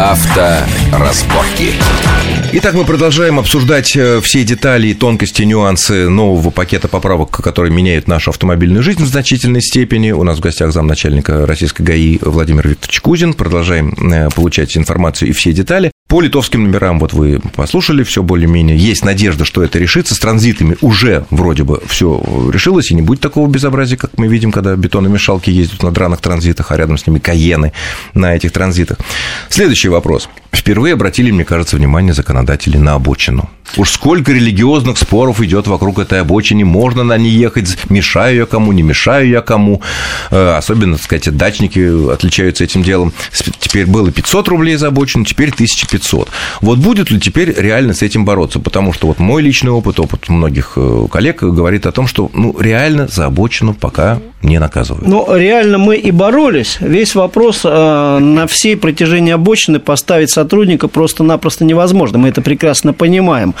Авторазборки. 0.00 1.74
Итак, 2.54 2.72
мы 2.72 2.86
продолжаем 2.86 3.38
обсуждать 3.38 3.94
э, 3.94 4.22
все 4.22 4.44
детали 4.44 4.88
и 4.88 4.94
тонкости, 4.94 5.42
нюансы 5.42 6.08
нового 6.08 6.48
пакета 6.48 6.88
поправок, 6.88 7.30
которые 7.30 7.70
меняют 7.70 8.08
нашу 8.08 8.30
автомобильную 8.30 8.82
жизнь 8.82 9.04
в 9.04 9.06
значительной 9.06 9.60
степени. 9.60 10.12
У 10.12 10.24
нас 10.24 10.38
в 10.38 10.40
гостях 10.40 10.72
замначальника 10.72 11.46
российской 11.46 11.82
ГАИ 11.82 12.18
Владимир 12.22 12.66
Викторович 12.66 13.00
Кузин. 13.02 13.34
Продолжаем 13.34 13.90
э, 14.10 14.30
получать 14.30 14.74
информацию 14.74 15.28
и 15.28 15.32
все 15.32 15.52
детали. 15.52 15.92
По 16.10 16.20
литовским 16.20 16.64
номерам, 16.64 16.98
вот 16.98 17.12
вы 17.12 17.40
послушали, 17.54 18.02
все 18.02 18.24
более-менее. 18.24 18.76
Есть 18.76 19.04
надежда, 19.04 19.44
что 19.44 19.62
это 19.62 19.78
решится. 19.78 20.16
С 20.16 20.18
транзитами 20.18 20.76
уже 20.80 21.24
вроде 21.30 21.62
бы 21.62 21.80
все 21.86 22.20
решилось, 22.52 22.90
и 22.90 22.96
не 22.96 23.02
будет 23.02 23.20
такого 23.20 23.48
безобразия, 23.48 23.96
как 23.96 24.18
мы 24.18 24.26
видим, 24.26 24.50
когда 24.50 24.74
бетономешалки 24.74 25.50
ездят 25.50 25.84
на 25.84 25.92
драных 25.92 26.20
транзитах, 26.20 26.72
а 26.72 26.76
рядом 26.76 26.98
с 26.98 27.06
ними 27.06 27.20
каены 27.20 27.72
на 28.12 28.34
этих 28.34 28.50
транзитах. 28.50 28.98
Следующий 29.50 29.88
вопрос. 29.88 30.28
Впервые 30.50 30.94
обратили, 30.94 31.30
мне 31.30 31.44
кажется, 31.44 31.76
внимание 31.76 32.12
законодатели 32.12 32.76
на 32.76 32.94
обочину. 32.94 33.48
Уж 33.76 33.90
сколько 33.90 34.32
религиозных 34.32 34.98
споров 34.98 35.40
идет 35.40 35.68
вокруг 35.68 36.00
этой 36.00 36.20
обочины, 36.20 36.64
можно 36.64 37.04
на 37.04 37.16
ней 37.16 37.30
ехать, 37.30 37.78
мешаю 37.88 38.38
я 38.38 38.46
кому, 38.46 38.72
не 38.72 38.82
мешаю 38.82 39.28
я 39.28 39.42
кому. 39.42 39.80
Э, 40.32 40.56
особенно, 40.56 40.96
так 40.96 41.04
сказать, 41.04 41.36
дачники 41.36 42.12
отличаются 42.12 42.64
этим 42.64 42.82
делом. 42.82 43.12
Теперь 43.60 43.86
было 43.86 44.10
500 44.10 44.48
рублей 44.48 44.74
за 44.74 44.88
обочину, 44.88 45.24
теперь 45.24 45.50
1500. 45.50 45.99
Вот 46.60 46.78
будет 46.78 47.10
ли 47.10 47.20
теперь 47.20 47.54
реально 47.56 47.94
с 47.94 48.02
этим 48.02 48.24
бороться? 48.24 48.58
Потому 48.58 48.92
что 48.92 49.06
вот 49.06 49.18
мой 49.18 49.42
личный 49.42 49.70
опыт, 49.70 50.00
опыт 50.00 50.28
многих 50.28 50.74
э, 50.76 51.06
коллег 51.10 51.42
говорит 51.42 51.86
о 51.86 51.92
том, 51.92 52.06
что 52.06 52.30
ну, 52.34 52.56
реально 52.58 53.08
за 53.08 53.26
обочину 53.26 53.74
пока 53.74 54.20
не 54.42 54.58
наказывают. 54.58 55.06
Ну, 55.06 55.26
реально 55.36 55.78
мы 55.78 55.96
и 55.96 56.10
боролись. 56.10 56.78
Весь 56.80 57.14
вопрос 57.14 57.60
э, 57.64 58.18
на 58.18 58.46
всей 58.46 58.76
протяжении 58.76 59.32
обочины 59.32 59.78
поставить 59.78 60.30
сотрудника 60.30 60.88
просто-напросто 60.88 61.64
невозможно. 61.64 62.18
Мы 62.18 62.28
это 62.28 62.40
прекрасно 62.40 62.92
понимаем. 62.92 63.54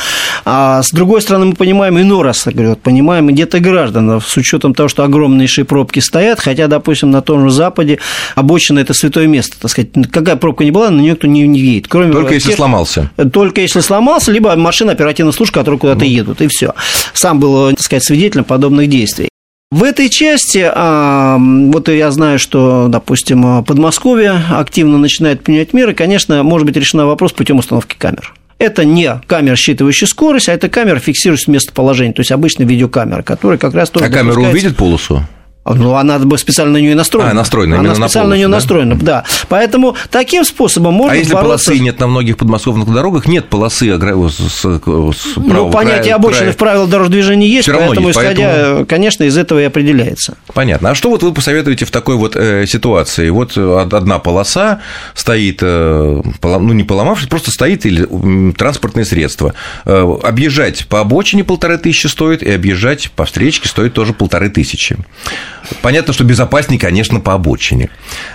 А 0.44 0.82
с 0.82 0.90
другой 0.90 1.20
стороны, 1.20 1.46
мы 1.46 1.52
понимаем 1.54 1.98
иной 1.98 2.22
раз, 2.22 2.46
я 2.46 2.52
говорю, 2.52 2.76
понимаем 2.76 3.26
где-то 3.26 3.60
граждан, 3.60 4.20
с 4.20 4.36
учетом 4.36 4.74
того, 4.74 4.88
что 4.88 5.04
огромнейшие 5.04 5.64
пробки 5.64 6.00
стоят, 6.00 6.40
хотя, 6.40 6.66
допустим, 6.66 7.10
на 7.10 7.20
том 7.20 7.44
же 7.44 7.50
Западе 7.50 7.98
обочина– 8.36 8.78
это 8.80 8.94
святое 8.94 9.26
место, 9.26 9.56
так 9.60 9.70
сказать, 9.70 9.90
какая 10.10 10.36
пробка 10.36 10.64
не 10.64 10.70
была, 10.70 10.90
на 10.90 11.00
нее 11.00 11.12
никто 11.12 11.26
не, 11.26 11.46
не 11.46 11.60
едет. 11.60 11.88
Кроме 11.88 12.12
Только 12.12 12.29
тех, 12.34 12.44
если 12.46 12.56
сломался. 12.56 13.10
Только 13.32 13.60
если 13.60 13.80
сломался, 13.80 14.32
либо 14.32 14.54
машина 14.56 14.92
оперативной 14.92 15.32
службы, 15.32 15.54
которые 15.54 15.78
куда-то 15.78 16.00
ну. 16.00 16.06
едут, 16.06 16.40
и 16.40 16.48
все. 16.48 16.74
Сам 17.12 17.40
был, 17.40 17.70
так 17.70 17.80
сказать, 17.80 18.04
свидетелем 18.04 18.44
подобных 18.44 18.88
действий. 18.88 19.28
В 19.70 19.84
этой 19.84 20.08
части, 20.08 20.68
а, 20.68 21.38
вот 21.38 21.88
я 21.88 22.10
знаю, 22.10 22.40
что, 22.40 22.88
допустим, 22.88 23.64
Подмосковье 23.64 24.42
активно 24.50 24.98
начинает 24.98 25.44
принимать 25.44 25.72
меры, 25.72 25.94
конечно, 25.94 26.42
может 26.42 26.66
быть 26.66 26.76
решена 26.76 27.06
вопрос 27.06 27.32
путем 27.32 27.58
установки 27.58 27.94
камер. 27.96 28.34
Это 28.58 28.84
не 28.84 29.20
камера, 29.26 29.54
считывающая 29.54 30.06
скорость, 30.06 30.48
а 30.48 30.52
это 30.52 30.68
камера, 30.68 30.98
фиксирующая 30.98 31.54
местоположение, 31.54 32.12
то 32.12 32.20
есть 32.20 32.32
обычная 32.32 32.66
видеокамера, 32.66 33.22
которая 33.22 33.58
как 33.58 33.72
раз 33.72 33.90
тоже... 33.90 34.04
А 34.06 34.10
камера 34.10 34.40
увидит 34.40 34.76
полосу? 34.76 35.22
Ну, 35.74 35.94
она 35.94 36.20
специально 36.36 36.72
на 36.72 36.76
нее 36.78 36.94
настроена. 36.94 37.30
А, 37.30 37.34
настроена, 37.34 37.78
Она 37.78 37.94
специально 37.94 38.28
на, 38.28 38.34
на 38.34 38.38
нее 38.38 38.48
да? 38.48 38.54
настроена, 38.54 38.94
да. 38.96 39.24
Поэтому 39.48 39.96
таким 40.10 40.44
способом 40.44 40.94
можно 40.94 41.12
А 41.12 41.16
если 41.16 41.32
бороться... 41.32 41.66
полосы 41.68 41.82
нет 41.82 42.00
на 42.00 42.06
многих 42.06 42.36
подмосковных 42.36 42.92
дорогах, 42.92 43.26
нет 43.26 43.48
полосы 43.48 43.90
с, 43.90 44.50
с 44.50 45.36
Ну, 45.36 45.70
понятие 45.70 46.02
края, 46.02 46.14
обочины 46.16 46.38
края... 46.38 46.52
в 46.52 46.56
правилах 46.56 46.88
дорожного 46.88 47.10
движения 47.10 47.48
есть, 47.48 47.68
Всё 47.68 47.76
поэтому, 47.76 48.08
есть, 48.08 48.18
исходя, 48.18 48.48
поэтому... 48.48 48.86
конечно, 48.86 49.24
из 49.24 49.36
этого 49.36 49.60
и 49.60 49.64
определяется. 49.64 50.36
Понятно. 50.54 50.90
А 50.90 50.94
что 50.94 51.10
вот 51.10 51.22
вы 51.22 51.32
посоветуете 51.32 51.84
в 51.84 51.90
такой 51.90 52.16
вот 52.16 52.36
э, 52.36 52.66
ситуации? 52.66 53.28
Вот 53.30 53.56
одна 53.56 54.18
полоса 54.18 54.80
стоит, 55.14 55.58
э, 55.62 56.22
ну, 56.42 56.72
не 56.72 56.84
поломавшись, 56.84 57.28
просто 57.28 57.50
стоит 57.50 57.86
или 57.86 58.06
транспортное 58.52 59.04
средство. 59.04 59.54
Э, 59.84 60.16
объезжать 60.22 60.86
по 60.86 61.00
обочине 61.00 61.44
полторы 61.44 61.78
тысячи 61.78 62.06
стоит, 62.06 62.42
и 62.42 62.50
объезжать 62.50 63.10
по 63.12 63.24
встречке 63.24 63.68
стоит 63.68 63.94
тоже 63.94 64.12
полторы 64.12 64.50
тысячи. 64.50 64.96
Понятно, 65.82 66.12
что 66.12 66.24
безопаснее, 66.24 66.80
конечно, 66.80 67.20
по 67.20 67.34
обочине. 67.34 67.90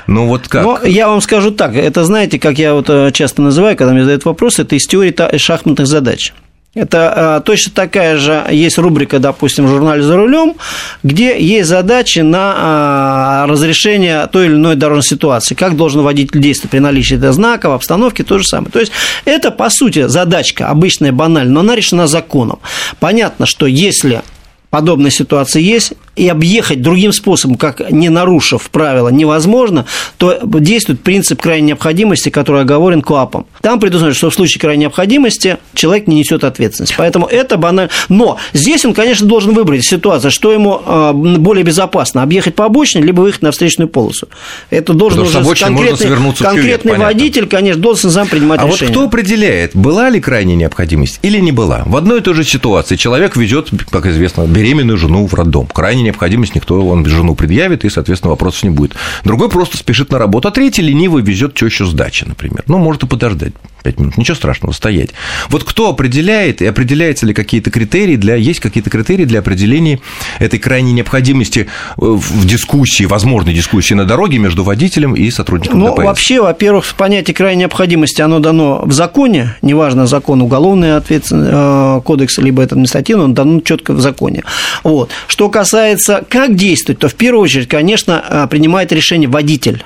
Но 0.07 0.25
вот 0.27 0.47
как? 0.47 0.63
Но 0.63 0.79
я 0.83 1.07
вам 1.07 1.21
скажу 1.21 1.51
так, 1.51 1.75
это 1.75 2.03
знаете, 2.03 2.39
как 2.39 2.57
я 2.57 2.73
вот 2.73 2.89
э, 2.89 3.11
часто 3.13 3.41
называю, 3.41 3.77
когда 3.77 3.93
мне 3.93 4.01
задают 4.01 4.25
вопрос, 4.25 4.59
это 4.59 4.75
из 4.75 4.85
теории 4.87 5.37
шахматных 5.37 5.87
задач. 5.87 6.33
Это 6.75 7.39
э, 7.39 7.45
точно 7.45 7.71
такая 7.73 8.17
же 8.17 8.45
есть 8.51 8.77
рубрика, 8.77 9.19
допустим, 9.19 9.65
в 9.65 9.69
журнале 9.69 10.03
«За 10.03 10.17
рулем», 10.17 10.55
где 11.03 11.41
есть 11.41 11.69
задачи 11.69 12.19
на 12.19 13.45
э, 13.45 13.49
разрешение 13.49 14.27
той 14.27 14.47
или 14.47 14.55
иной 14.55 14.75
дорожной 14.75 15.03
ситуации. 15.03 15.55
Как 15.55 15.77
должен 15.77 16.01
водитель 16.01 16.41
действовать 16.41 16.71
при 16.71 16.79
наличии 16.79 17.15
знаков, 17.15 17.73
обстановки, 17.75 18.23
то 18.23 18.39
же 18.39 18.45
самое. 18.45 18.71
То 18.71 18.81
есть, 18.81 18.91
это, 19.23 19.51
по 19.51 19.69
сути, 19.69 20.07
задачка 20.09 20.67
обычная, 20.67 21.13
банальная, 21.13 21.53
но 21.53 21.59
она 21.61 21.75
решена 21.77 22.07
законом. 22.07 22.59
Понятно, 22.99 23.45
что 23.45 23.67
если 23.67 24.21
подобная 24.69 25.11
ситуация 25.11 25.61
есть, 25.61 25.93
и 26.15 26.27
объехать 26.27 26.81
другим 26.81 27.11
способом, 27.11 27.57
как 27.57 27.91
не 27.91 28.09
нарушив 28.09 28.69
правила, 28.69 29.09
невозможно, 29.09 29.85
то 30.17 30.39
действует 30.43 31.01
принцип 31.01 31.41
крайней 31.41 31.67
необходимости, 31.67 32.29
который 32.29 32.61
оговорен 32.61 33.01
КОАПом. 33.01 33.45
Там 33.61 33.79
предусмотрено, 33.79 34.15
что 34.15 34.29
в 34.29 34.33
случае 34.33 34.61
крайней 34.61 34.83
необходимости 34.83 35.57
человек 35.73 36.07
не 36.07 36.17
несет 36.17 36.43
ответственность. 36.43 36.95
Поэтому 36.97 37.25
это 37.25 37.57
банально. 37.57 37.91
Но 38.09 38.37
здесь 38.53 38.85
он, 38.85 38.93
конечно, 38.93 39.27
должен 39.27 39.53
выбрать 39.53 39.85
ситуацию, 39.85 40.31
что 40.31 40.51
ему 40.51 40.81
а, 40.85 41.13
более 41.13 41.63
безопасно, 41.63 42.23
объехать 42.23 42.55
по 42.55 42.65
обочине, 42.65 43.03
либо 43.03 43.21
выехать 43.21 43.41
на 43.41 43.51
встречную 43.51 43.89
полосу. 43.89 44.27
Это 44.69 44.93
должен 44.93 45.21
уже 45.21 45.43
конкретный, 45.55 46.09
конкретный 46.37 46.91
кювет, 46.91 47.05
водитель, 47.05 47.47
конечно, 47.47 47.81
должен 47.81 48.09
сам 48.09 48.27
принимать 48.27 48.61
а 48.61 48.67
решение. 48.67 48.87
А 48.87 48.99
вот 48.99 49.07
кто 49.07 49.07
определяет, 49.07 49.71
была 49.75 50.09
ли 50.09 50.21
крайняя 50.21 50.55
необходимость 50.55 51.19
или 51.21 51.39
не 51.39 51.51
была? 51.51 51.83
В 51.85 51.97
одной 51.97 52.19
и 52.19 52.21
той 52.21 52.33
же 52.33 52.43
ситуации 52.43 52.95
человек 52.95 53.35
везет, 53.35 53.69
как 53.89 54.05
известно, 54.05 54.45
беременную 54.45 54.97
жену 54.97 55.27
в 55.27 55.33
роддом. 55.33 55.67
Крайне 55.67 56.04
необходимость 56.05 56.55
никто, 56.55 56.85
он 56.85 57.05
жену 57.05 57.35
предъявит, 57.35 57.85
и, 57.85 57.89
соответственно, 57.89 58.31
вопросов 58.31 58.63
не 58.63 58.69
будет. 58.69 58.95
Другой 59.23 59.49
просто 59.49 59.77
спешит 59.77 60.11
на 60.11 60.19
работу, 60.19 60.47
а 60.47 60.51
третий 60.51 60.81
лениво 60.81 61.19
везет 61.19 61.55
тещу 61.55 61.85
с 61.85 61.93
дачи, 61.93 62.25
например. 62.25 62.63
Ну, 62.67 62.77
может 62.77 63.03
и 63.03 63.07
подождать 63.07 63.53
5 63.85 63.99
минут, 63.99 64.17
ничего 64.17 64.35
страшного, 64.35 64.73
стоять. 64.73 65.11
Вот 65.49 65.63
кто 65.63 65.89
определяет, 65.89 66.61
и 66.61 66.65
определяются 66.65 67.27
ли 67.27 67.33
какие-то 67.33 67.69
критерии 67.69 68.15
для, 68.15 68.35
есть 68.35 68.59
какие-то 68.59 68.89
критерии 68.89 69.25
для 69.25 69.39
определения 69.39 69.99
этой 70.39 70.57
крайней 70.57 70.91
необходимости 70.91 71.59
э, 71.59 71.65
в 71.97 72.47
дискуссии, 72.47 73.05
возможной 73.05 73.53
дискуссии 73.53 73.93
на 73.93 74.05
дороге 74.05 74.39
между 74.39 74.63
водителем 74.63 75.13
и 75.13 75.29
сотрудником 75.29 75.79
ну, 75.79 75.93
ДПС? 75.93 76.03
вообще, 76.03 76.41
во-первых, 76.41 76.95
понятие 76.97 77.35
крайней 77.35 77.61
необходимости, 77.61 78.21
оно 78.21 78.39
дано 78.39 78.81
в 78.83 78.91
законе, 78.91 79.55
неважно, 79.61 80.07
закон 80.07 80.41
уголовный 80.41 80.97
ответственный 80.97 81.49
э, 81.51 82.01
кодекс, 82.03 82.39
либо 82.39 82.63
это 82.63 82.73
административный, 82.73 83.25
он 83.25 83.33
дано 83.35 83.61
четко 83.61 83.93
в 83.93 84.01
законе. 84.01 84.43
Вот. 84.83 85.11
Что 85.27 85.49
касается, 85.49 85.94
как 86.29 86.55
действовать, 86.55 86.99
то 86.99 87.07
в 87.07 87.15
первую 87.15 87.43
очередь, 87.43 87.67
конечно, 87.67 88.23
э, 88.27 88.47
принимает 88.49 88.91
решение 88.91 89.29
водитель. 89.29 89.83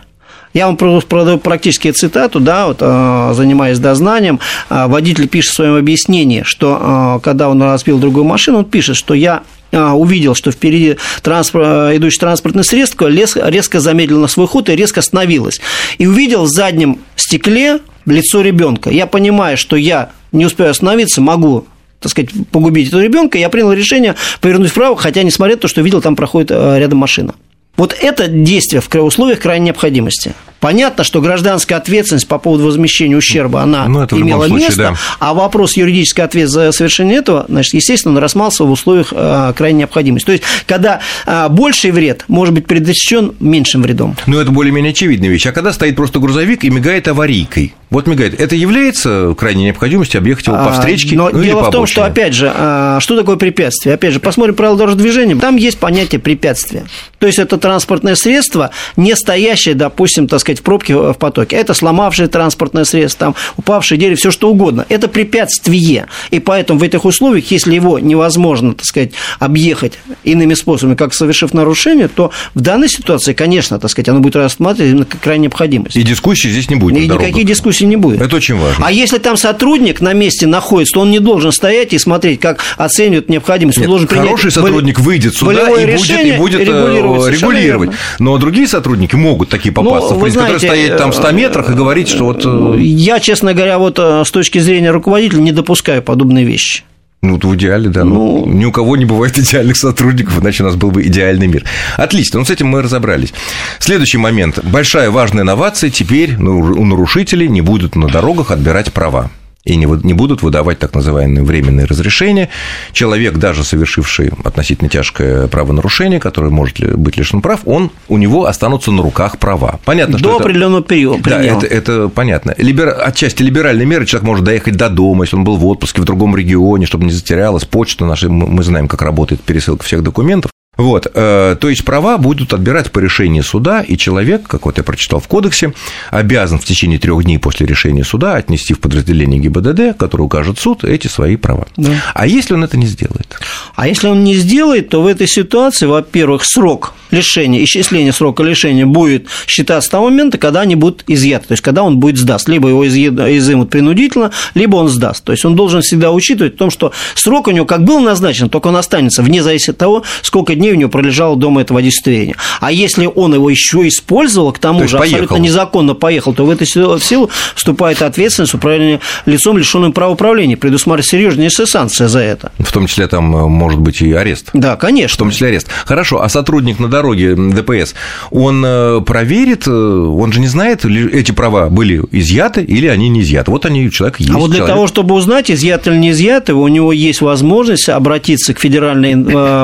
Я 0.54 0.66
вам 0.66 0.78
продаю 0.78 1.38
практически 1.38 1.92
цитату, 1.92 2.40
да, 2.40 2.68
вот, 2.68 2.78
э, 2.82 3.34
занимаясь 3.36 3.78
дознанием, 3.78 4.40
э, 4.70 4.88
водитель 4.88 5.28
пишет 5.28 5.52
в 5.52 5.56
своем 5.56 5.76
объяснении, 5.76 6.42
что 6.44 7.20
когда 7.24 7.50
он 7.50 7.62
разбил 7.62 8.00
другую 8.00 8.26
машину, 8.26 8.60
он 8.60 8.66
пишет, 8.66 8.96
что 8.96 9.14
я 9.14 9.44
увидел, 9.72 10.34
что 10.34 10.50
впереди 10.50 10.98
транспорт, 11.22 11.96
идущее 11.96 12.20
транспортное 12.22 12.64
средство 12.64 13.08
резко 13.08 13.80
замедлило 13.80 14.26
свой 14.26 14.48
ход 14.48 14.68
и 14.68 14.76
резко 14.76 15.02
остановилось. 15.02 15.62
И 16.00 16.08
увидел 16.08 16.46
в 16.46 16.48
заднем 16.48 16.98
стекле 17.16 17.80
лицо 18.08 18.42
ребенка. 18.42 18.90
Я 18.90 19.06
понимаю, 19.06 19.58
что 19.58 19.76
я 19.76 20.10
не 20.32 20.48
успею 20.48 20.72
остановиться, 20.72 21.22
могу 21.22 21.68
так 22.00 22.12
сказать, 22.12 22.30
погубить 22.52 22.90
этого 22.90 23.02
ребенка, 23.02 23.38
я 23.38 23.50
принял 23.50 23.72
решение 23.72 24.16
повернуть 24.42 24.72
вправо, 24.72 24.96
хотя, 24.96 25.24
несмотря 25.24 25.56
на 25.56 25.62
то, 25.62 25.68
что 25.68 25.82
видел, 25.82 26.02
там 26.02 26.16
проходит 26.16 26.52
э, 26.52 26.80
рядом 26.80 27.00
машина. 27.00 27.36
Вот 27.78 27.96
это 28.00 28.28
действие 28.28 28.82
в 28.82 28.94
условиях 28.96 29.40
крайней 29.40 29.68
необходимости. 29.68 30.34
Понятно, 30.60 31.04
что 31.04 31.22
гражданская 31.22 31.78
ответственность 31.78 32.28
по 32.28 32.38
поводу 32.38 32.66
возмещения 32.66 33.16
ущерба, 33.16 33.62
она 33.62 33.86
ну, 33.88 34.04
имела 34.12 34.48
случае, 34.48 34.68
место, 34.68 34.82
да. 34.82 34.94
а 35.20 35.34
вопрос 35.34 35.78
юридической 35.78 36.22
ответственности 36.22 36.40
за 36.50 36.72
совершение 36.72 37.18
этого, 37.18 37.46
значит, 37.48 37.74
естественно, 37.74 38.16
он 38.16 38.22
рассмался 38.22 38.64
в 38.64 38.72
условиях 38.72 39.12
э, 39.12 39.54
крайней 39.56 39.80
необходимости. 39.80 40.26
То 40.26 40.32
есть, 40.34 40.44
когда 40.66 41.00
э, 41.26 41.48
больший 41.50 41.92
вред 41.92 42.26
может 42.28 42.54
быть 42.54 42.66
предотвращен 42.66 43.36
меньшим 43.40 43.82
вредом. 43.84 44.16
Ну, 44.28 44.40
это 44.40 44.52
более-менее 44.52 44.92
очевидная 44.92 45.30
вещь. 45.30 45.46
А 45.46 45.52
когда 45.52 45.72
стоит 45.72 45.96
просто 45.96 46.20
грузовик 46.20 46.64
и 46.64 46.70
мигает 46.70 47.08
аварийкой, 47.08 47.74
вот 47.90 48.08
мигает, 48.08 48.40
это 48.40 48.56
является 48.56 49.34
крайней 49.38 49.66
необходимостью 49.66 50.20
объехать 50.20 50.48
его 50.48 50.58
по 50.58 50.70
а, 50.70 50.74
встречке? 50.74 51.16
Но 51.16 51.30
ну, 51.32 51.42
дело 51.42 51.64
в 51.64 51.72
том, 51.72 51.88
что, 51.88 52.04
опять 52.04 52.34
же, 52.34 52.52
а, 52.54 53.00
что 53.00 53.18
такое 53.18 53.36
препятствие? 53.36 53.96
Опять 53.96 54.14
же, 54.14 54.20
посмотрим 54.20 54.56
правила 54.56 54.78
дорожного 54.78 55.04
движения, 55.04 55.36
там 55.36 55.56
есть 55.56 55.80
понятие 55.80 56.20
препятствия. 56.20 56.86
То 57.18 57.28
есть, 57.28 57.40
это 57.40 57.58
транспортное 57.58 58.16
средство, 58.16 58.72
не 58.96 59.16
стоящее, 59.16 59.76
допустим, 59.76 60.28
так 60.28 60.40
сказать, 60.40 60.49
в 60.58 60.64
пробке 60.64 60.96
в 60.96 61.14
потоке. 61.14 61.56
Это 61.56 61.74
сломавшее 61.74 62.28
транспортное 62.28 62.84
средство, 62.84 63.28
там, 63.28 63.36
упавшее 63.58 64.00
дерево, 64.00 64.18
все 64.18 64.32
что 64.32 64.50
угодно. 64.50 64.86
Это 64.90 65.08
препятствие. 65.08 66.08
И 66.32 66.40
поэтому 66.40 66.80
в 66.80 66.84
этих 66.84 67.06
условиях, 67.06 67.52
если 67.52 67.76
его 67.76 68.00
невозможно, 68.00 68.74
так 68.74 68.86
сказать, 68.86 69.12
объехать 69.40 69.94
иными 70.24 70.54
способами, 70.54 70.96
как 70.96 71.14
совершив 71.14 71.54
нарушение, 71.54 72.08
то 72.08 72.32
в 72.56 72.62
данной 72.62 72.90
ситуации, 72.90 73.34
конечно, 73.34 73.80
так 73.80 73.92
сказать, 73.92 74.10
оно 74.10 74.20
будет 74.20 74.36
рассматривать 74.36 75.08
как 75.10 75.22
крайняя 75.22 75.50
необходимость. 75.50 75.96
И 75.96 76.04
дискуссии 76.04 76.48
здесь 76.48 76.70
не 76.70 76.76
будет. 76.76 76.98
И 76.98 77.08
никаких 77.08 77.46
дискуссий 77.46 77.86
не 77.86 77.96
будет. 77.96 78.22
Это 78.22 78.36
очень 78.36 78.56
важно. 78.56 78.86
А 78.88 78.92
если 78.92 79.18
там 79.18 79.38
сотрудник 79.38 80.02
на 80.02 80.14
месте 80.14 80.48
находится, 80.48 80.94
то 80.94 81.02
он 81.02 81.12
не 81.12 81.20
должен 81.20 81.52
стоять 81.52 81.94
и 81.94 82.00
смотреть, 82.00 82.40
как 82.40 82.64
оценивают 82.78 83.30
необходимость. 83.30 83.78
Нет, 83.78 83.88
он 83.88 83.92
должен 83.92 84.08
принять 84.08 84.26
хороший 84.26 84.52
сотрудник 84.52 85.00
выйдет 85.00 85.36
сюда 85.36 85.70
и 85.70 85.96
будет, 85.96 86.20
и 86.20 86.32
будет 86.38 86.62
регулировать. 86.62 87.34
регулировать. 87.34 87.92
Но 88.20 88.38
другие 88.38 88.68
сотрудники 88.68 89.16
могут 89.16 89.50
такие 89.50 89.72
попасться, 89.72 90.14
ну, 90.14 90.20
в 90.20 90.22
принципе, 90.22 90.39
знаете, 90.40 90.68
которые 90.68 90.86
стоят 90.86 90.98
там 90.98 91.12
в 91.12 91.16
100 91.16 91.32
метрах 91.32 91.70
и 91.70 91.74
говорить, 91.74 92.10
что 92.10 92.26
вот... 92.26 92.46
Я, 92.80 93.20
честно 93.20 93.54
говоря, 93.54 93.78
вот 93.78 94.00
с 94.00 94.32
точки 94.32 94.60
зрения 94.60 94.92
руководителя 94.92 95.40
не 95.40 95.52
допускаю 95.52 96.02
подобные 96.02 96.46
вещи. 96.46 96.84
Ну, 97.22 97.38
в 97.38 97.56
идеале, 97.56 97.90
да. 97.90 98.06
Ну, 98.06 98.46
ни 98.48 98.64
у 98.64 98.72
кого 98.72 98.96
не 98.96 99.06
бывает 99.06 99.38
идеальных 99.38 99.78
сотрудников, 99.78 100.42
иначе 100.42 100.64
у 100.64 100.68
нас 100.68 100.76
был 100.76 100.92
бы 100.92 101.06
идеальный 101.06 101.48
мир. 101.48 101.66
Отлично, 101.98 102.40
ну 102.40 102.46
с 102.46 102.50
этим 102.50 102.68
мы 102.68 102.82
разобрались. 102.82 103.34
Следующий 103.80 104.18
момент. 104.18 104.64
Большая 104.64 105.12
важная 105.12 105.44
инновация. 105.44 105.90
Теперь 105.90 106.38
ну, 106.38 106.60
у 106.60 106.86
нарушителей 106.86 107.50
не 107.50 107.62
будут 107.62 107.96
на 107.96 108.08
дорогах 108.08 108.52
отбирать 108.52 108.94
права 108.94 109.30
и 109.66 109.76
не, 109.76 109.86
не 109.86 110.14
будут 110.14 110.42
выдавать 110.42 110.80
так 110.80 110.94
называемые 110.94 111.44
временные 111.44 111.86
разрешения. 111.86 112.50
Человек, 112.94 113.38
даже 113.38 113.64
совершивший 113.64 114.32
относительно 114.44 114.90
тяжкое 114.90 115.48
правонарушение, 115.48 116.20
которое 116.20 116.50
может 116.50 116.80
быть 116.96 117.18
лишен 117.18 117.42
прав, 117.42 117.62
он, 117.66 117.92
у 118.08 118.18
него 118.18 118.46
останутся 118.46 118.92
на 118.92 119.02
руках 119.02 119.38
права. 119.38 119.80
Понятно, 119.86 120.14
до 120.14 120.20
что 120.20 120.38
определенного 120.38 120.84
периода. 120.84 121.22
Да, 121.30 121.44
это, 121.44 121.66
это 121.66 122.10
понятно. 122.10 122.56
Либер... 122.58 122.96
Отчасти 123.00 123.44
либеральные 123.44 123.86
меры, 123.86 124.06
человек 124.06 124.28
может 124.28 124.46
доехать 124.46 124.76
до 124.76 124.90
дома, 124.90 125.24
если 125.24 125.36
он 125.36 125.44
был 125.44 125.58
в 125.58 125.66
отпуске 125.68 126.02
в 126.02 126.06
другом 126.06 126.36
регионе, 126.36 126.86
чтобы 126.86 127.06
не 127.06 127.12
затерялась 127.12 127.66
почта 127.66 128.06
наша, 128.06 128.30
мы 128.30 128.64
знаем, 128.64 128.88
как 128.88 129.02
работает 129.02 129.42
пересылка 129.42 129.84
всех 129.84 130.04
документов. 130.04 130.52
Вот, 130.80 131.12
э, 131.14 131.58
то 131.60 131.70
есть 131.70 131.84
права 131.84 132.18
будут 132.18 132.54
отбирать 132.54 132.90
по 132.94 133.00
решению 133.00 133.44
суда, 133.44 133.82
и 133.82 133.98
человек, 133.98 134.48
как 134.48 134.66
вот 134.66 134.78
я 134.78 134.84
прочитал 134.86 135.20
в 135.20 135.28
кодексе, 135.28 135.74
обязан 136.10 136.58
в 136.58 136.64
течение 136.64 136.98
трех 136.98 137.22
дней 137.26 137.38
после 137.38 137.68
решения 137.68 138.06
суда 138.06 138.36
отнести 138.36 138.74
в 138.74 138.80
подразделение 138.80 139.42
ГИБДД, 139.42 139.98
которое 139.98 140.24
укажет 140.24 140.58
суд, 140.58 140.86
эти 140.86 141.08
свои 141.08 141.36
права. 141.36 141.68
Да. 141.76 141.92
А 142.14 142.26
если 142.26 142.54
он 142.54 142.64
это 142.64 142.78
не 142.78 142.86
сделает? 142.86 143.38
А 143.76 143.90
если 143.90 144.08
он 144.08 144.24
не 144.24 144.36
сделает, 144.36 144.88
то 144.88 145.02
в 145.02 145.08
этой 145.08 145.28
ситуации, 145.28 145.86
во-первых, 145.86 146.46
срок 146.46 146.94
лишения, 147.12 147.62
исчисление 147.66 148.14
срока 148.14 148.44
лишения 148.44 148.86
будет 148.86 149.28
считаться 149.48 149.88
с 149.88 149.90
того 149.90 150.06
момента, 150.06 150.38
когда 150.38 150.62
они 150.62 150.76
будут 150.76 151.04
изъяты, 151.08 151.48
то 151.48 151.52
есть 151.54 151.64
когда 151.64 151.84
он 151.84 151.98
будет 152.00 152.18
сдаст. 152.18 152.48
Либо 152.48 152.70
его 152.70 152.88
изымут 152.88 153.70
принудительно, 153.70 154.32
либо 154.54 154.78
он 154.78 154.88
сдаст. 154.88 155.26
То 155.26 155.34
есть 155.34 155.44
он 155.44 155.56
должен 155.56 155.82
всегда 155.82 156.12
учитывать 156.12 156.56
в 156.56 156.58
том, 156.58 156.72
что 156.72 156.94
срок 157.16 157.48
у 157.48 157.52
него 157.52 157.66
как 157.66 157.84
был 157.84 158.00
назначен, 158.00 158.50
только 158.50 158.68
он 158.68 158.78
останется 158.78 159.24
вне 159.24 159.44
зависимости 159.44 159.72
от 159.72 159.78
того, 159.78 160.04
сколько 160.22 160.56
дней 160.56 160.69
у 160.72 160.76
него 160.76 160.90
пролежало 160.90 161.36
дома 161.36 161.62
это 161.62 161.74
водительствование. 161.74 162.36
А 162.60 162.72
если 162.72 163.06
он 163.06 163.34
его 163.34 163.50
еще 163.50 163.88
использовал, 163.88 164.52
к 164.52 164.60
тому 164.60 164.82
то 164.82 164.88
же 164.88 164.98
абсолютно 164.98 165.28
поехал. 165.28 165.44
незаконно 165.44 165.94
поехал, 165.94 166.34
то 166.34 166.46
в 166.46 166.50
эту 166.50 166.66
силу 166.66 167.30
вступает 167.56 168.02
ответственность 168.02 168.54
управления 168.54 169.00
лицом, 169.26 169.58
лишенным 169.58 169.94
права 169.94 170.14
управления. 170.14 170.58
Предусмотрена 170.58 171.08
серьезнейшая 171.08 171.68
санкция 171.68 172.08
за 172.08 172.20
это. 172.20 172.52
В 172.60 172.72
том 172.72 172.88
числе 172.88 173.08
там 173.08 173.36
э, 173.36 173.48
может 173.48 173.80
быть 173.80 174.02
и 174.02 174.12
арест. 174.14 174.50
Да, 174.54 174.76
конечно. 174.76 175.16
В 175.16 175.18
том 175.18 175.32
числе 175.32 175.50
арест. 175.50 175.70
Хорошо, 175.86 176.22
а 176.22 176.30
сотрудник 176.30 176.80
на 176.80 176.88
дороге 176.88 177.36
ДПС, 177.36 177.96
он 178.32 178.64
э, 178.66 179.02
проверит, 179.02 179.68
э, 179.68 179.72
он 179.72 180.32
же 180.32 180.40
не 180.40 180.48
знает, 180.48 180.86
эти 180.86 181.32
права 181.32 181.70
были 181.70 182.02
изъяты 182.12 182.64
или 182.64 182.88
они 182.88 183.10
не 183.10 183.22
изъяты. 183.22 183.52
Вот 183.52 183.66
они, 183.66 183.90
человек 183.92 184.20
есть. 184.20 184.32
А 184.32 184.38
вот 184.38 184.50
для 184.50 184.58
человек. 184.58 184.76
того, 184.76 184.88
чтобы 184.88 185.16
узнать, 185.16 185.52
изъяты 185.52 185.92
или 185.92 185.98
не 185.98 186.12
изъяты, 186.12 186.54
у 186.54 186.68
него 186.68 186.92
есть 186.92 187.22
возможность 187.22 187.90
обратиться 187.90 188.54
к 188.54 188.60
федеральной 188.60 189.16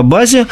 базе 0.02 0.48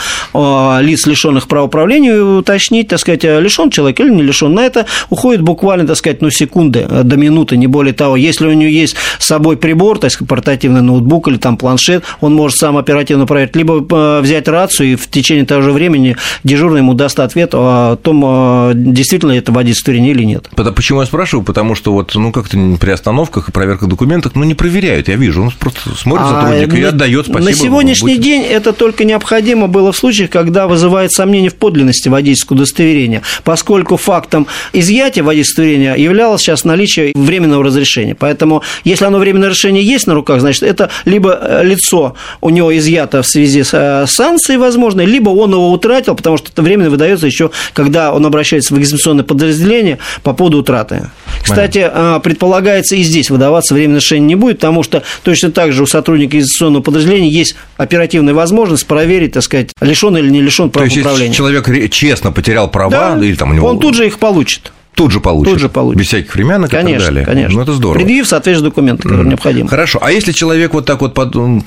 лиц, 0.82 1.06
лишенных 1.06 1.48
права 1.48 1.66
управления, 1.66 2.22
уточнить, 2.22 2.88
так 2.88 3.00
сказать, 3.00 3.24
лишен 3.24 3.70
человек 3.70 4.00
или 4.00 4.10
не 4.10 4.24
лишен. 4.24 4.54
На 4.54 4.66
это 4.66 4.86
уходит 5.10 5.42
буквально, 5.42 5.88
так 5.88 5.98
сказать, 5.98 6.22
ну, 6.22 6.30
секунды 6.30 6.88
до 7.04 7.18
минуты, 7.18 7.58
не 7.58 7.68
более 7.68 7.94
того. 7.94 8.16
Если 8.16 8.46
у 8.48 8.54
него 8.54 8.70
есть 8.70 8.96
с 9.20 9.28
собой 9.28 9.58
прибор, 9.58 10.00
так 10.00 10.12
сказать, 10.12 10.30
портативный 10.30 10.82
ноутбук 10.82 11.28
или 11.28 11.38
там 11.38 11.58
планшет, 11.58 12.04
он 12.22 12.36
может 12.36 12.58
сам 12.58 12.78
оперативно 12.78 13.26
проверить, 13.26 13.56
либо 13.56 13.86
э, 13.90 14.22
взять 14.22 14.48
рацию, 14.48 14.94
и 14.94 14.96
в 14.96 15.10
течение 15.10 15.46
того 15.46 15.62
же 15.62 15.72
времени 15.72 16.18
дежурный 16.44 16.80
ему 16.80 16.94
даст 16.94 17.20
ответ 17.20 17.52
о 17.54 17.96
том, 17.98 18.24
э, 18.26 18.72
действительно 18.76 19.32
это 19.32 19.52
водительство 19.52 19.92
или 19.92 20.24
нет. 20.24 20.50
Почему 20.76 21.02
я 21.02 21.06
спрашиваю? 21.06 21.46
Потому 21.46 21.76
что 21.76 21.94
вот, 21.94 22.14
ну, 22.16 22.32
как-то 22.32 22.58
при 22.80 22.92
остановках 22.92 23.50
и 23.50 23.52
проверках 23.52 23.90
документов, 23.90 24.34
ну, 24.36 24.44
не 24.44 24.54
проверяют, 24.54 25.08
я 25.08 25.16
вижу, 25.16 25.44
он 25.44 25.52
просто 25.52 25.96
смотрит 25.96 26.28
сотрудник 26.28 26.74
а, 26.74 26.78
и 26.78 26.84
отдает 26.84 27.26
спасибо. 27.26 27.50
На 27.50 27.56
сегодняшний 27.56 28.18
день 28.18 28.44
это 28.44 28.74
только 28.74 29.04
необходимо 29.04 29.68
было 29.68 29.92
в 29.92 29.98
случаях, 30.24 30.30
когда 30.30 30.68
вызывает 30.68 31.12
сомнение 31.12 31.50
в 31.50 31.56
подлинности 31.56 32.10
водительского 32.10 32.58
удостоверения, 32.58 33.22
поскольку 33.44 33.98
фактом 33.98 34.48
изъятия 34.74 35.22
водительского 35.22 35.64
удостоверения 35.64 35.96
являлось 35.96 36.42
сейчас 36.42 36.64
наличие 36.64 37.12
временного 37.16 37.64
разрешения. 37.64 38.16
Поэтому, 38.16 38.64
если 38.84 39.06
оно 39.06 39.20
временное 39.20 39.50
разрешение 39.50 39.84
есть 39.84 40.08
на 40.08 40.14
руках, 40.14 40.40
значит, 40.42 40.64
это 40.64 40.90
либо 41.06 41.38
э, 41.42 41.64
лицо 41.64 42.16
у 42.42 42.50
него 42.50 42.76
изъято 42.78 43.22
в 43.22 43.28
связи 43.28 43.64
с 43.64 43.74
э, 43.74 44.06
санкцией 44.08 44.58
возможной, 44.58 45.06
либо 45.06 45.30
он 45.30 45.52
его 45.52 45.72
утратил, 45.72 46.16
потому 46.16 46.38
что 46.38 46.50
это 46.52 46.62
временно 46.62 46.90
выдается 46.90 47.26
еще, 47.28 47.52
когда 47.74 48.14
он 48.14 48.26
обращается 48.26 48.74
в 48.74 48.80
экзаменационное 48.80 49.24
подразделение 49.24 49.98
по 50.24 50.34
поводу 50.34 50.60
утраты. 50.60 51.10
Кстати, 51.42 51.80
Понятно. 51.80 52.20
предполагается 52.24 52.96
и 52.96 53.04
здесь 53.04 53.30
выдаваться 53.30 53.74
временное 53.74 54.00
решение 54.00 54.28
не 54.28 54.36
будет, 54.36 54.58
потому 54.60 54.84
что 54.84 55.04
точно 55.24 55.52
так 55.52 55.74
же 55.74 55.84
у 55.84 55.86
сотрудника 55.86 56.38
экзаменационного 56.38 56.84
подразделения 56.84 57.30
есть 57.30 57.56
оперативная 57.78 58.34
возможность 58.34 58.86
проверить, 58.86 59.34
так 59.34 59.44
сказать, 59.44 59.72
лишен 59.82 60.13
или 60.18 60.30
не 60.30 60.42
лишен 60.42 60.70
прав 60.70 60.88
управления. 60.88 61.18
То 61.18 61.24
есть, 61.24 61.36
человек 61.36 61.92
честно 61.92 62.32
потерял 62.32 62.70
права, 62.70 63.16
да, 63.16 63.26
или 63.26 63.36
там 63.36 63.52
у 63.52 63.54
него... 63.54 63.68
он 63.68 63.80
тут 63.80 63.96
же 63.96 64.08
их 64.08 64.20
получит. 64.20 64.72
Тут 64.96 65.12
же 65.12 65.20
получит. 65.20 65.54
Тут 65.54 65.60
же 65.60 65.70
получит. 65.70 66.00
Без 66.00 66.08
всяких 66.08 66.34
временок 66.36 66.70
конечно, 66.70 66.90
и 66.90 66.98
так 66.98 67.06
далее. 67.08 67.26
Конечно, 67.26 67.56
Ну, 67.56 67.62
это 67.64 67.74
здорово. 67.74 68.00
Предъявив 68.00 68.28
соответствующие 68.28 68.70
документы, 68.70 69.04
которые 69.04 69.26
mm. 69.26 69.30
необходимы. 69.30 69.70
Хорошо. 69.70 70.00
А 70.02 70.12
если 70.12 70.32
человек 70.32 70.74
вот 70.74 70.86
так 70.86 71.02
вот, 71.02 71.14
под, 71.14 71.36
он, 71.36 71.64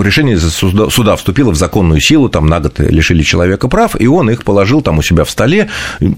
решение 0.00 0.38
суда, 0.38 0.90
суда 0.90 1.16
вступило 1.16 1.50
в 1.50 1.56
законную 1.56 2.00
силу, 2.00 2.28
там 2.28 2.46
на 2.46 2.60
год 2.60 2.78
лишили 2.78 3.22
человека 3.22 3.68
прав, 3.68 4.00
и 4.00 4.06
он 4.06 4.30
их 4.30 4.44
положил 4.44 4.82
там 4.82 4.98
у 4.98 5.02
себя 5.02 5.24
в 5.24 5.30
столе, 5.30 5.68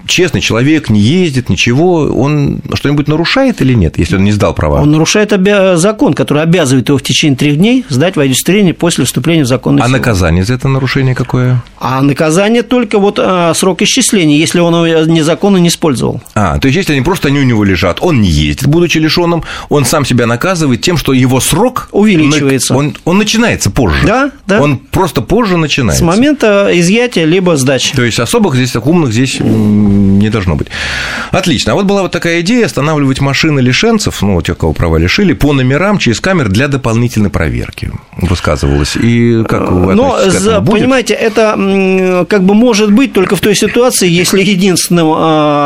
честный 0.07 0.41
человек, 0.41 0.89
не 0.89 0.99
ездит, 0.99 1.49
ничего, 1.49 2.05
он 2.05 2.61
что-нибудь 2.73 3.07
нарушает 3.07 3.61
или 3.61 3.73
нет, 3.73 3.97
если 3.97 4.15
он 4.15 4.23
не 4.23 4.31
сдал 4.31 4.53
права? 4.53 4.81
Он 4.81 4.91
нарушает 4.91 5.33
обя... 5.33 5.77
закон, 5.77 6.13
который 6.13 6.43
обязывает 6.43 6.89
его 6.89 6.97
в 6.97 7.03
течение 7.03 7.37
трех 7.37 7.57
дней 7.57 7.85
сдать 7.89 8.15
водительство 8.15 8.45
после 8.77 9.05
вступления 9.05 9.43
в 9.43 9.47
законную 9.47 9.83
а 9.83 9.87
силу. 9.87 9.95
А 9.95 9.97
наказание 9.97 10.43
за 10.43 10.53
это 10.53 10.67
нарушение 10.67 11.15
какое? 11.15 11.63
А 11.79 12.01
наказание 12.01 12.61
только 12.61 12.99
вот 12.99 13.19
а, 13.19 13.53
срок 13.53 13.81
исчисления, 13.81 14.37
если 14.37 14.59
он 14.59 14.73
незаконно 15.07 15.57
не 15.57 15.69
использовал. 15.75 16.21
А, 16.33 16.57
то 16.57 16.67
есть, 16.67 16.77
если 16.77 16.93
они 16.93 17.01
просто 17.01 17.27
они 17.27 17.39
у 17.39 17.43
него 17.43 17.63
лежат, 17.63 17.99
он 18.01 18.21
не 18.21 18.29
ездит, 18.29 18.67
будучи 18.67 18.97
лишенным, 18.97 19.43
он 19.69 19.85
сам 19.85 20.05
себя 20.05 20.25
наказывает 20.25 20.81
тем, 20.81 20.97
что 20.97 21.13
его 21.13 21.39
срок 21.39 21.89
увеличивается. 21.91 22.73
Он, 22.75 22.95
он 23.03 23.17
начинается 23.17 23.69
позже. 23.69 24.05
Да, 24.05 24.31
да. 24.47 24.61
Он 24.61 24.77
просто 24.77 25.21
позже 25.21 25.57
начинается. 25.57 26.03
С 26.03 26.07
момента 26.07 26.69
изъятия 26.73 27.25
либо 27.25 27.57
сдачи. 27.57 27.95
То 27.95 28.03
есть 28.03 28.19
особых 28.19 28.55
здесь 28.55 28.71
так 28.71 28.87
умных 28.87 29.11
здесь 29.11 29.39
не 29.39 30.29
должно 30.29 30.55
быть. 30.55 30.67
Отлично. 31.31 31.73
А 31.73 31.75
вот 31.75 31.85
была 31.85 32.01
вот 32.01 32.11
такая 32.11 32.41
идея 32.41 32.65
останавливать 32.65 33.19
машины 33.21 33.59
лишенцев, 33.59 34.21
ну, 34.21 34.41
тех, 34.41 34.57
кого 34.57 34.73
права 34.73 34.97
лишили, 34.97 35.33
по 35.33 35.53
номерам 35.53 35.97
через 35.97 36.19
камеры 36.19 36.49
для 36.49 36.67
дополнительной 36.67 37.29
проверки. 37.29 37.91
Высказывалось. 38.17 38.95
И 38.95 39.43
как 39.47 39.71
вы 39.71 39.93
Но, 39.93 40.17
за, 40.29 40.61
понимаете, 40.61 41.13
это 41.13 42.25
как 42.29 42.43
бы 42.43 42.53
может 42.53 42.91
быть 42.91 43.13
только 43.13 43.35
в 43.35 43.41
той 43.41 43.55
ситуации, 43.55 44.09
если 44.09 44.41
единственным 44.41 45.07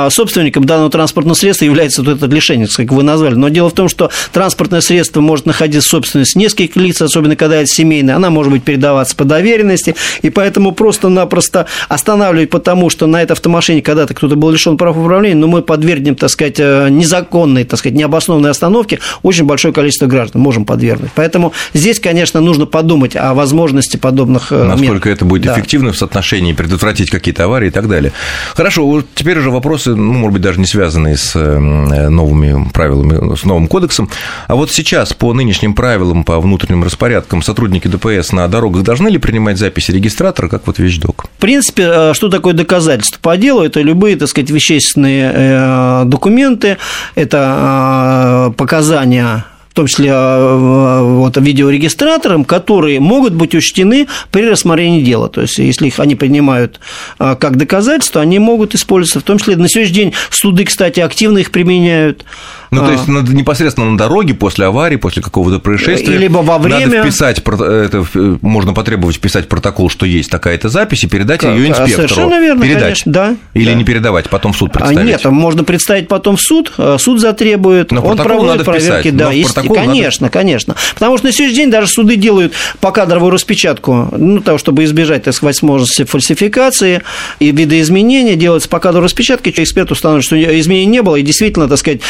а, 0.05 0.09
собственником 0.09 0.65
да 0.65 0.79
данного 0.79 0.91
транспортного 0.91 1.35
средства 1.35 1.65
является 1.65 2.01
вот 2.01 2.15
это 2.15 2.25
лишение, 2.33 2.67
как 2.67 2.91
вы 2.91 3.03
назвали. 3.03 3.35
Но 3.35 3.49
дело 3.49 3.69
в 3.69 3.73
том, 3.73 3.89
что 3.89 4.09
транспортное 4.31 4.81
средство 4.81 5.19
может 5.19 5.45
находиться 5.45 5.87
в 5.87 5.91
собственности 5.91 6.37
нескольких 6.37 6.75
лиц, 6.77 7.01
особенно 7.01 7.35
когда 7.35 7.57
это 7.57 7.67
семейное, 7.67 8.15
она 8.15 8.29
может 8.29 8.51
быть 8.51 8.63
передаваться 8.63 9.15
по 9.15 9.25
доверенности, 9.25 9.95
и 10.21 10.29
поэтому 10.29 10.71
просто-напросто 10.71 11.65
останавливать 11.89 12.49
потому, 12.49 12.89
что 12.89 13.07
на 13.07 13.21
этой 13.21 13.33
автомашине 13.33 13.81
когда-то 13.81 14.13
кто-то 14.13 14.35
был 14.35 14.51
лишен 14.51 14.77
прав 14.77 14.95
управления, 14.97 15.35
но 15.35 15.47
мы 15.47 15.61
подвергнем, 15.61 16.15
так 16.15 16.29
сказать, 16.29 16.59
э, 16.59 16.87
незаконной, 16.89 17.65
так 17.65 17.79
сказать, 17.79 17.97
необоснованной 17.97 18.51
остановке 18.51 18.99
очень 19.21 19.43
большое 19.43 19.73
количество 19.73 20.07
граждан 20.07 20.41
можем 20.41 20.65
подвергнуть. 20.65 21.11
Поэтому 21.15 21.51
здесь, 21.73 21.99
конечно, 21.99 22.39
нужно 22.39 22.65
подумать 22.65 23.15
о 23.15 23.33
возможности 23.33 23.97
подобных 23.97 24.51
э, 24.51 24.63
Насколько 24.63 25.09
мер. 25.09 25.15
это 25.15 25.25
будет 25.25 25.43
да. 25.43 25.53
эффективно 25.55 25.91
в 25.91 25.97
соотношении 25.97 26.53
предотвратить 26.53 27.09
какие-то 27.09 27.43
аварии 27.43 27.67
и 27.67 27.71
так 27.71 27.89
далее. 27.89 28.13
Хорошо, 28.55 28.85
вот 28.85 29.05
теперь 29.13 29.39
уже 29.39 29.49
вопросы, 29.49 29.88
ну, 29.95 30.13
может 30.13 30.33
быть, 30.33 30.41
даже 30.41 30.59
не 30.59 30.65
связанные 30.65 31.17
с 31.17 31.35
эм, 31.35 31.87
новыми 32.13 32.69
правилами, 32.71 33.35
с 33.35 33.43
новым 33.43 33.67
кодексом. 33.67 34.09
А 34.47 34.55
вот 34.55 34.71
сейчас 34.71 35.13
по 35.13 35.33
нынешним 35.33 35.73
правилам, 35.73 36.23
по 36.23 36.39
внутренним 36.39 36.83
распорядкам 36.83 37.41
сотрудники 37.41 37.87
ДПС 37.87 38.31
на 38.31 38.47
дорогах 38.47 38.83
должны 38.83 39.09
ли 39.09 39.17
принимать 39.17 39.57
записи 39.57 39.91
регистратора, 39.91 40.47
как 40.47 40.67
вот 40.67 40.79
вещдок? 40.79 41.25
В 41.37 41.41
принципе, 41.41 41.83
э, 41.83 42.13
что 42.13 42.29
такое 42.29 42.53
доказательство 42.53 43.19
по 43.21 43.37
делу? 43.37 43.61
Это 43.61 43.81
любые, 43.81 44.15
так 44.15 44.27
сказать, 44.29 44.49
вещественные 44.49 45.31
э, 45.33 46.03
документы, 46.05 46.77
это 47.15 48.49
э, 48.49 48.53
показания 48.57 49.45
том 49.79 49.87
числе 49.87 50.13
вот, 50.13 51.37
видеорегистраторам, 51.37 52.43
которые 52.43 52.99
могут 52.99 53.33
быть 53.33 53.55
учтены 53.55 54.07
при 54.29 54.49
рассмотрении 54.49 55.01
дела. 55.01 55.29
То 55.29 55.41
есть, 55.41 55.57
если 55.57 55.87
их 55.87 55.99
они 55.99 56.15
принимают 56.15 56.81
как 57.17 57.55
доказательство, 57.55 58.21
они 58.21 58.39
могут 58.39 58.75
использоваться. 58.75 59.21
В 59.21 59.23
том 59.23 59.37
числе 59.37 59.55
на 59.55 59.69
сегодняшний 59.69 59.95
день 59.95 60.13
суды, 60.31 60.65
кстати, 60.65 60.99
активно 60.99 61.37
их 61.37 61.51
применяют. 61.51 62.25
Ну, 62.71 62.85
то 62.85 62.91
есть 62.91 63.07
непосредственно 63.07 63.89
на 63.91 63.97
дороге, 63.97 64.33
после 64.33 64.65
аварии, 64.65 64.95
после 64.95 65.21
какого-то 65.21 65.59
происшествия. 65.59 66.17
Либо 66.17 66.39
во 66.39 66.57
время. 66.57 66.87
Надо 66.87 67.03
вписать, 67.03 67.39
это, 67.39 68.05
можно 68.41 68.73
потребовать 68.73 69.15
вписать 69.15 69.47
протокол, 69.47 69.89
что 69.89 70.05
есть 70.05 70.29
такая-то 70.29 70.69
запись, 70.69 71.03
и 71.03 71.07
передать 71.07 71.43
ее 71.43 71.51
а, 71.51 71.69
инспектору. 71.69 72.07
Совершенно 72.07 72.39
верно, 72.39 72.61
передать. 72.63 72.83
конечно, 72.83 73.11
да. 73.11 73.35
Или 73.53 73.71
да. 73.71 73.73
не 73.73 73.83
передавать, 73.83 74.29
потом 74.29 74.53
в 74.53 74.57
суд 74.57 74.69
а, 74.73 74.79
представить. 74.79 75.07
Нет, 75.07 75.25
можно 75.25 75.63
представить 75.63 76.07
потом 76.07 76.37
в 76.37 76.41
суд, 76.41 76.73
суд 76.97 77.19
затребует, 77.19 77.91
Но 77.91 78.01
он 78.01 78.17
проводит 78.17 78.51
надо 78.51 78.63
проверки. 78.65 79.09
Вписать. 79.09 79.17
Да, 79.17 79.31
есть, 79.31 79.53
конечно, 79.53 80.25
надо... 80.25 80.33
конечно. 80.33 80.75
Потому 80.93 81.17
что 81.17 81.27
на 81.27 81.33
сегодняшний 81.33 81.63
день 81.63 81.71
даже 81.71 81.87
суды 81.87 82.15
делают 82.15 82.53
покадровую 82.79 83.31
распечатку, 83.31 84.09
ну, 84.15 84.41
того, 84.41 84.57
чтобы 84.57 84.83
избежать, 84.83 85.23
так 85.23 85.33
сказать, 85.33 85.49
возможности 85.61 86.03
фальсификации 86.03 87.01
и 87.39 87.51
видоизменения, 87.51 88.35
делается 88.35 88.69
покадровая 88.69 89.05
распечатка, 89.05 89.49
эксперт 89.49 89.91
установит, 89.91 90.23
что 90.23 90.35
изменений 90.59 90.85
не 90.85 91.01
было, 91.01 91.15
и 91.15 91.21
действительно, 91.21 91.67
так 91.67 91.77
сказать, 91.77 92.01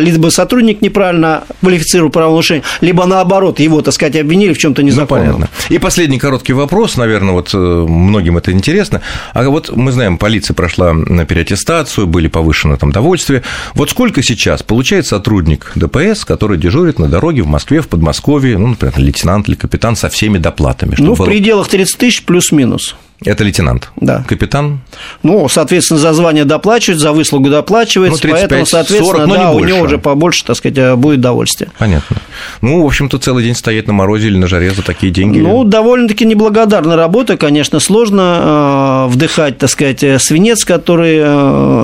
либо 0.00 0.28
сотрудник 0.30 0.82
неправильно 0.82 1.44
квалифицировал 1.60 2.10
правонарушение, 2.10 2.64
либо 2.80 3.06
наоборот, 3.06 3.60
его, 3.60 3.82
так 3.82 3.94
сказать, 3.94 4.16
обвинили 4.16 4.52
в 4.52 4.58
чем-то 4.58 4.82
незаконном. 4.82 5.26
Ну, 5.26 5.32
понятно. 5.34 5.48
И 5.68 5.78
последний 5.78 6.18
короткий 6.18 6.52
вопрос, 6.52 6.96
наверное, 6.96 7.32
вот 7.32 7.50
э, 7.54 7.56
многим 7.56 8.36
это 8.36 8.52
интересно. 8.52 9.00
А 9.32 9.48
вот 9.48 9.74
мы 9.74 9.92
знаем, 9.92 10.18
полиция 10.18 10.54
прошла 10.54 10.94
переаттестацию, 11.28 12.06
были 12.06 12.28
повышены 12.28 12.76
там 12.76 12.92
довольствия. 12.92 13.42
Вот 13.74 13.90
сколько 13.90 14.22
сейчас 14.22 14.62
получает 14.62 15.06
сотрудник 15.06 15.72
ДПС, 15.74 16.24
который 16.24 16.58
дежурит 16.58 16.98
на 16.98 17.08
дороге 17.08 17.42
в 17.42 17.46
Москве, 17.46 17.80
в 17.80 17.88
Подмосковье, 17.88 18.58
ну, 18.58 18.68
например, 18.68 18.94
лейтенант 18.98 19.48
или 19.48 19.56
капитан 19.56 19.96
со 19.96 20.08
всеми 20.08 20.38
доплатами? 20.38 20.94
Ну, 20.98 21.14
в 21.14 21.18
было... 21.18 21.26
пределах 21.26 21.68
30 21.68 21.96
тысяч 21.98 22.24
плюс-минус. 22.24 22.96
Это 23.24 23.44
лейтенант. 23.44 23.90
Да. 23.96 24.24
Капитан? 24.28 24.80
Ну, 25.22 25.48
соответственно, 25.48 25.98
за 25.98 26.12
звание 26.12 26.44
доплачивают, 26.44 27.00
за 27.00 27.12
выслугу 27.12 27.48
доплачивается, 27.48 28.16
ну, 28.16 28.32
35, 28.32 28.40
поэтому, 28.40 28.66
соответственно, 28.66 29.26
40, 29.26 29.28
да, 29.28 29.50
у 29.52 29.64
него 29.64 29.80
уже 29.80 29.98
побольше, 29.98 30.44
так 30.44 30.56
сказать, 30.56 30.76
э, 30.76 30.94
будет 30.96 31.20
удовольствие. 31.20 31.70
Понятно. 31.78 32.16
Ну, 32.60 32.82
в 32.82 32.86
общем-то, 32.86 33.18
целый 33.18 33.42
день 33.42 33.54
стоять 33.54 33.86
на 33.86 33.94
морозе 33.94 34.26
или 34.26 34.36
на 34.36 34.46
жаре 34.46 34.70
за 34.70 34.82
такие 34.82 35.12
деньги. 35.12 35.38
Ну, 35.38 35.64
довольно-таки 35.64 36.26
неблагодарная 36.26 36.96
работа, 36.96 37.38
конечно, 37.38 37.80
сложно 37.80 39.06
э, 39.08 39.12
вдыхать, 39.12 39.58
так 39.58 39.70
сказать, 39.70 40.02
э, 40.02 40.18
свинец, 40.18 40.64
который 40.64 41.16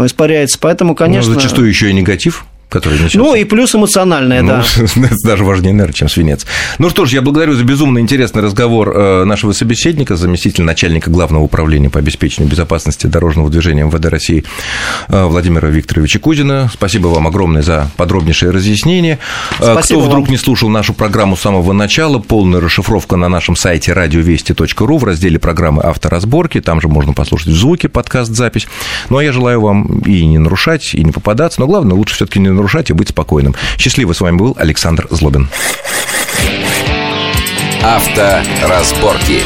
испаряется, 0.06 0.58
поэтому, 0.60 0.94
конечно... 0.94 1.32
Ну, 1.32 1.40
зачастую 1.40 1.68
еще 1.68 1.88
и 1.88 1.94
негатив 1.94 2.44
который 2.72 2.98
несется. 2.98 3.18
Ну 3.18 3.34
и 3.34 3.44
плюс 3.44 3.74
эмоциональное, 3.74 4.42
ну, 4.42 4.48
да. 4.48 4.64
Это 5.06 5.16
даже 5.24 5.44
важнее, 5.44 5.72
наверное, 5.72 5.92
чем 5.92 6.08
свинец. 6.08 6.46
Ну 6.78 6.90
что 6.90 7.04
ж, 7.04 7.12
я 7.12 7.22
благодарю 7.22 7.54
за 7.54 7.64
безумно 7.64 7.98
интересный 7.98 8.42
разговор 8.42 8.92
э, 8.96 9.24
нашего 9.24 9.52
собеседника, 9.52 10.16
заместителя 10.16 10.64
начальника 10.64 11.10
Главного 11.10 11.42
управления 11.42 11.90
по 11.90 11.98
обеспечению 11.98 12.50
безопасности 12.50 13.06
дорожного 13.06 13.50
движения 13.50 13.84
МВД 13.84 14.06
России 14.06 14.44
э, 15.08 15.24
Владимира 15.24 15.68
Викторовича 15.68 16.18
Кузина. 16.18 16.70
Спасибо 16.72 17.08
вам 17.08 17.26
огромное 17.26 17.62
за 17.62 17.90
подробнейшее 17.96 18.50
разъяснение. 18.50 19.18
Э, 19.58 19.72
Спасибо 19.72 20.00
Кто 20.00 20.08
вдруг 20.08 20.24
вам. 20.24 20.30
не 20.32 20.38
слушал 20.38 20.68
нашу 20.70 20.94
программу 20.94 21.36
с 21.36 21.40
самого 21.40 21.72
начала, 21.72 22.18
полная 22.18 22.60
расшифровка 22.60 23.16
на 23.16 23.28
нашем 23.28 23.54
сайте 23.54 23.92
радиовести.ру 23.92 24.98
в 24.98 25.04
разделе 25.04 25.38
программы 25.38 25.82
«Авторазборки». 25.82 26.60
Там 26.60 26.80
же 26.80 26.88
можно 26.88 27.12
послушать 27.12 27.48
в 27.48 27.56
звуке 27.56 27.88
подкаст-запись. 27.88 28.66
Ну, 29.10 29.18
а 29.18 29.24
я 29.24 29.32
желаю 29.32 29.60
вам 29.60 29.98
и 30.00 30.24
не 30.24 30.38
нарушать, 30.38 30.94
и 30.94 31.04
не 31.04 31.12
попадаться, 31.12 31.60
но 31.60 31.66
главное, 31.66 31.94
лучше 31.94 32.14
все 32.14 32.26
таки 32.26 32.40
не 32.40 32.48
нарушать 32.48 32.62
нарушать 32.62 32.90
и 32.90 32.92
быть 32.92 33.09
спокойным. 33.09 33.57
Счастливо 33.76 34.12
с 34.12 34.21
вами 34.21 34.37
был 34.37 34.54
Александр 34.57 35.09
Злобин. 35.11 35.49
Авторазборки. 37.83 39.42